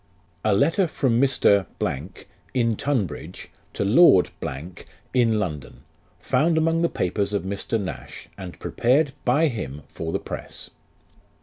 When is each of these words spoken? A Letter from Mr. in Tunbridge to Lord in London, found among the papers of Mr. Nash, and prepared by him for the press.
A 0.43 0.51
Letter 0.55 0.87
from 0.87 1.21
Mr. 1.21 1.67
in 2.55 2.75
Tunbridge 2.75 3.49
to 3.73 3.85
Lord 3.85 4.31
in 5.13 5.37
London, 5.37 5.83
found 6.19 6.57
among 6.57 6.81
the 6.81 6.89
papers 6.89 7.33
of 7.33 7.43
Mr. 7.43 7.79
Nash, 7.79 8.27
and 8.35 8.57
prepared 8.59 9.13
by 9.25 9.45
him 9.47 9.83
for 9.89 10.11
the 10.11 10.17
press. 10.17 10.71